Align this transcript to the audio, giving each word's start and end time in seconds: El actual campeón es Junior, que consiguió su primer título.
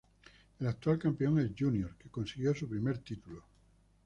El 0.59 0.65
actual 0.65 0.97
campeón 0.97 1.39
es 1.41 1.51
Junior, 1.55 1.95
que 1.95 2.09
consiguió 2.09 2.55
su 2.55 2.67
primer 2.67 2.97
título. 2.97 3.43